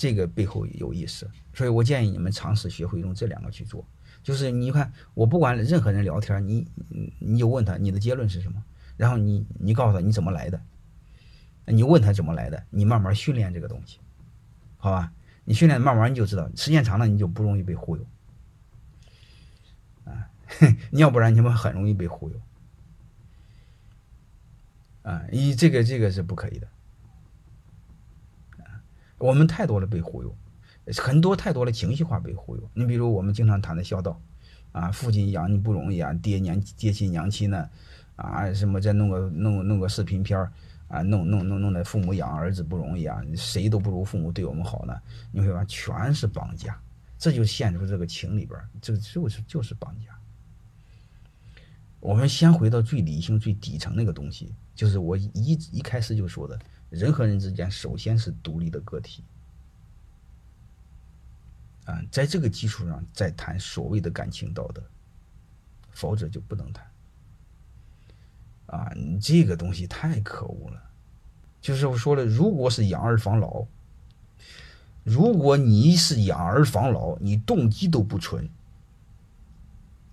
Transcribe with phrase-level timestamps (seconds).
[0.00, 3.84] 这个背后有意思，所以我建议你们尝试学会用这两个去做。
[4.22, 6.66] 就是你看，我不管任何人聊天，你
[7.18, 8.64] 你就问他你的结论是什么，
[8.96, 10.58] 然后你你告诉他你怎么来的，
[11.66, 13.98] 你问他怎么来的，你慢慢训练这个东西，
[14.78, 15.12] 好吧？
[15.44, 18.06] 你训练慢慢你就知道，时间长了你就不容易被忽悠
[20.06, 20.30] 啊！
[20.92, 22.40] 要不然你们很容易被忽悠
[25.02, 25.24] 啊！
[25.30, 26.66] 你这个这个是不可以的！
[29.20, 30.36] 我们太多了被忽悠。
[30.96, 32.70] 很多太多的情绪化被忽悠。
[32.74, 34.20] 你比如我们经常谈的孝道，
[34.72, 37.68] 啊，父亲养你不容易啊，爹娘爹亲娘亲呢，
[38.16, 40.36] 啊，什么再弄个弄弄个视频片，
[40.88, 44.94] 啊，弄弄弄弄的父母养儿子不容易啊，谁都不如父母对我们好呢。
[45.30, 46.80] 你会发全是绑架，
[47.18, 50.06] 这就陷入这个情里边，这个就是就是绑架。
[52.00, 56.58] 我们先回到最理性、最底层那个东西，就是我一一开始就说的，
[56.90, 59.24] 人和人之间首先是独立的个体。
[61.86, 64.82] 啊，在这个基础上再谈所谓的感情道德，
[65.90, 66.86] 否则就不能谈。
[68.66, 70.90] 啊，你这个东西太可恶了。
[71.60, 73.66] 就是我说了，如果是养儿防老，
[75.02, 78.48] 如果你是养儿防老，你动机都不纯，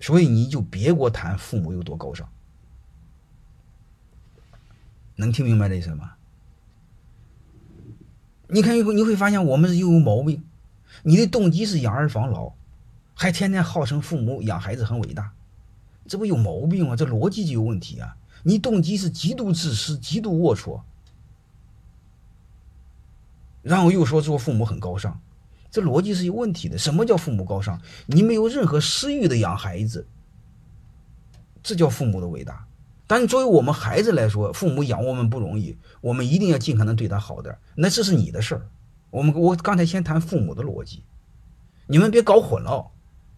[0.00, 2.28] 所以你就别给我谈父母有多高尚。
[5.16, 6.16] 能听明白这意思吗？
[8.52, 10.42] 你看，你会发现我们又有毛病。
[11.02, 12.52] 你的动机是养儿防老，
[13.14, 15.32] 还天天号称父母养孩子很伟大，
[16.06, 16.96] 这不有毛病吗？
[16.96, 18.16] 这逻辑就有问题啊！
[18.42, 20.80] 你动机是极度自私、极度龌龊，
[23.62, 25.20] 然后又说做父母很高尚，
[25.70, 26.76] 这逻辑是有问题的。
[26.76, 27.80] 什么叫父母高尚？
[28.06, 30.06] 你没有任何私欲的养孩子，
[31.62, 32.66] 这叫父母的伟大。
[33.10, 38.68] 但作为我们孩子来说，父母养我们不容易，我们一定要尽可能对他好点，那这是你的事儿。
[39.10, 41.02] 我们我刚才先谈父母的逻辑，
[41.88, 42.86] 你们别搞混了，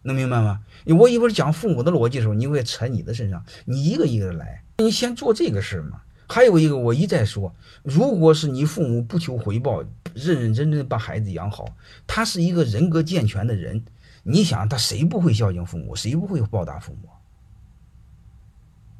[0.03, 0.59] 能明白吗？
[0.99, 6.01] 我一会儿讲父母的逻辑的时候，你会扯你的身上，你一个一个的来，你先做这个事儿嘛。
[6.29, 7.51] 还有一个，我一再说，
[7.81, 9.83] 如果是你父母不求回报，
[10.13, 11.65] 认认真真把孩子养好，
[12.05, 13.83] 他是一个人格健全的人，
[14.21, 17.09] 你想他谁不会孝敬父母，谁不会报答父母？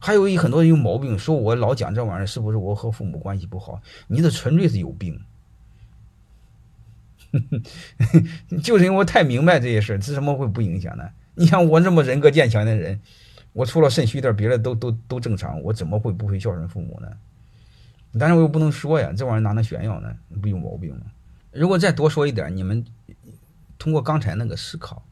[0.05, 3.81] 还有一很多人有毛病，说我老讲这玩意儿，是不是我和父母关系不好？
[4.07, 5.17] 你这纯粹是有病。
[8.61, 11.09] 就是因为我太明白这些事儿，这怎么会不影响呢？
[11.35, 12.99] 你像我这么人格健全的人，
[13.53, 17.07] 我除了肾虚点，别的都都都正常，我怎么会不会孝顺父母呢？
[18.19, 20.13] 但是我又不能说呀，这玩意儿哪能炫耀呢？
[20.41, 21.05] 不有毛病吗？
[21.53, 22.83] 如果再多说一点，你们
[23.79, 25.05] 通过刚才那个思考，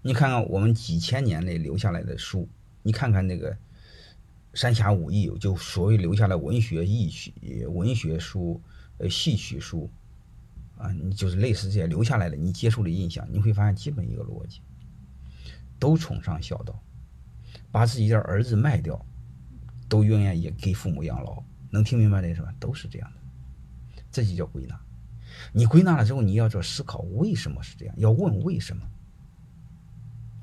[0.00, 2.48] 你看看我们几千年内留下来的书，
[2.84, 3.56] 你看看那个
[4.54, 7.32] 三侠五义，就所谓留下来文学艺曲、
[7.66, 8.60] 文学书、
[8.98, 9.90] 呃戏曲书。
[10.76, 14.62] 啊，你就是类似这些留下来的，你接触的印象，你会发现基本一个逻辑，
[15.78, 16.82] 都崇尚孝道，
[17.70, 19.04] 把自己的儿子卖掉，
[19.90, 22.54] 都愿意给父母养老，能听明白这是吧？
[22.58, 24.80] 都是这样的，这就叫归纳。
[25.52, 27.94] 你归纳了之后，你要做思考，为什么是这样？
[27.98, 28.82] 要问为什么，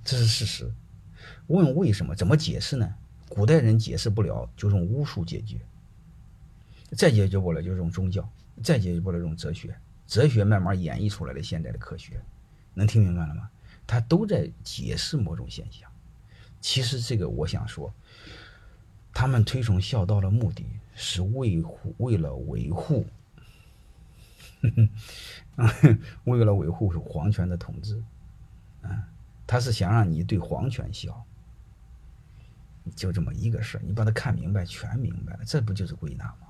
[0.03, 0.71] 这是事实。
[1.47, 2.15] 问为什么？
[2.15, 2.93] 怎么解释呢？
[3.29, 5.57] 古代人解释不了，就用巫术解决；
[6.95, 8.23] 再解决不了，就用宗教；
[8.63, 9.77] 再解决不了，用哲学。
[10.07, 12.21] 哲学慢慢演绎出来的现在的科学，
[12.73, 13.49] 能听明白了吗？
[13.85, 15.89] 他都在解释某种现象。
[16.59, 17.93] 其实这个我想说，
[19.13, 20.65] 他们推崇孝道的目的
[20.95, 23.05] 是维护，为了维护，
[26.25, 28.01] 为了维护皇权的统治。
[28.81, 29.03] 嗯，
[29.45, 31.25] 他是想让你对皇权孝，
[32.95, 33.81] 就这么一个事儿。
[33.85, 36.47] 你把它看明白，全明白了，这不就是归纳吗？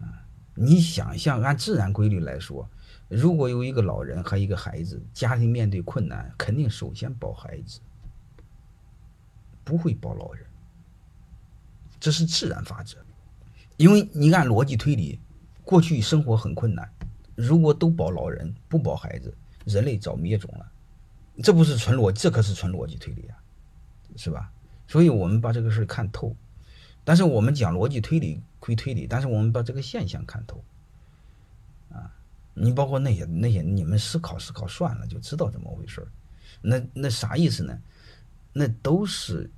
[0.00, 2.68] 啊你想象按自然规律来说，
[3.08, 7.80] 如果有一个老人和一个孩子，家庭面对困难，肯定首先保孩子，
[9.64, 10.44] 不会保老人。
[11.98, 12.98] 这是自然法则。
[13.76, 15.18] 因为你按逻辑推理，
[15.64, 16.90] 过去生活很困难，
[17.34, 19.34] 如果都保老人不保孩子，
[19.64, 20.70] 人类早灭种了。
[21.42, 23.38] 这不是纯逻，这可是纯逻辑推理啊，
[24.16, 24.52] 是吧？
[24.90, 26.34] 所以我们把这个事看透。
[27.04, 30.64] 但是我们讲逻辑推理归推理，但是我们把这个现象看透，
[31.90, 32.12] 啊，
[32.54, 36.04] 你包括那些那些你们思考思考算了，就知道怎么回事
[36.60, 37.80] 那那啥意思呢？
[38.52, 39.48] 那都是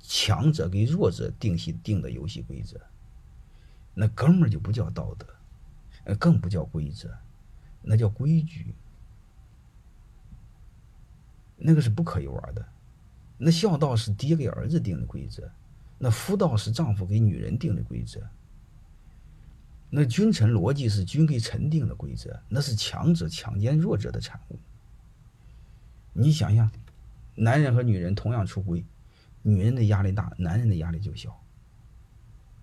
[0.00, 2.80] 强者给弱者定戏定的游戏规则，
[3.92, 5.26] 那根本就不叫道德，
[6.04, 7.14] 呃，更不叫规则，
[7.82, 8.74] 那叫规矩，
[11.56, 12.66] 那个是不可以玩的。
[13.44, 15.46] 那孝道是爹给儿子定的规则。
[15.98, 18.20] 那夫道是丈夫给女人定的规则，
[19.90, 24.58] 那君臣逻辑是君给臣定的规则，那是强者强奸弱者的产物。
[26.14, 26.70] 你想想，
[27.34, 28.84] 男人和女人同样出轨，
[29.42, 31.38] 女人的压力大，男人的压力就小，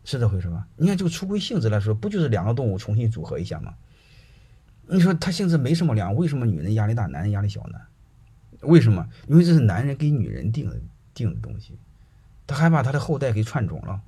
[0.04, 0.68] 是这回事吧？
[0.76, 3.76] 你看，就出轨性质来说，不就是两个动物重新组合一下吗？
[4.88, 7.80] 你说它性质没什么两，为什么女人压力大，男人压力小呢？
[8.62, 9.08] 为什么？
[9.28, 10.80] 因为这是男人给女人定的
[11.14, 11.78] 定的东西，
[12.48, 14.02] 他害怕他的后代给串种了，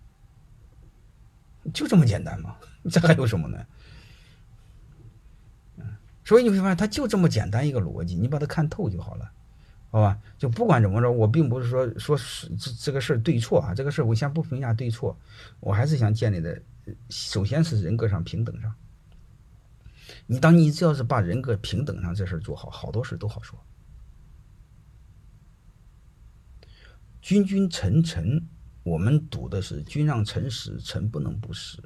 [1.73, 2.55] 就这么简单嘛？
[2.91, 3.65] 这还有什么呢？
[6.25, 9.31] 所以你会发现，他就这么简单一个逻辑，你把它看透就好了，
[9.91, 10.17] 好吧？
[10.37, 15.17] 就不管怎么着，我并不是说说是这这个事儿对错啊，这个事儿我先不评价对错，
[15.59, 16.61] 我还是想建立的，
[17.09, 18.73] 首先是人格上平等上。
[20.25, 23.59] 你当你只要是把人格平等上这事儿做好，好多事都好说。
[27.23, 28.45] 君君臣臣，
[28.83, 31.81] 我们读的是君让臣死，臣不能不死。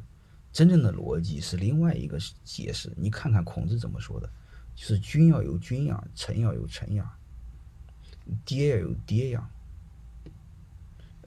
[0.51, 4.27] 真正的逻辑是另外一个解释，你看看孔子怎么说的，
[4.75, 7.07] 就是君要有君样，臣要有臣样，
[8.43, 9.47] 爹要有爹样。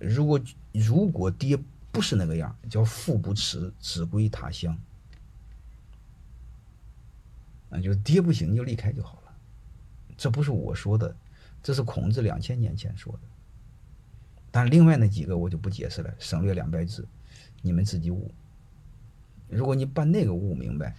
[0.01, 0.41] 如果
[0.73, 1.57] 如果爹
[1.93, 4.77] 不是那个样，叫父不慈，子归他乡。
[7.69, 9.33] 那就爹不行，你就离开就好了。
[10.17, 11.17] 这不是我说的，
[11.63, 13.21] 这是孔子两千年前说的。
[14.51, 17.07] 但另外那几个我就不解释了，省略两百字，
[17.63, 18.31] 你们自己悟。
[19.49, 20.95] 如果你把那个悟明白，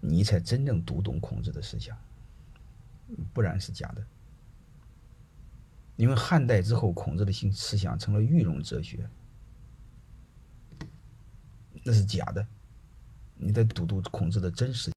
[0.00, 1.96] 你才真正读懂孔子的思想，
[3.32, 4.04] 不然是假的。
[5.96, 9.08] 因为汉代之后，孔子的新思想成了寓容哲学，
[11.84, 12.44] 那是假的。
[13.36, 14.90] 你得读读孔子的真实。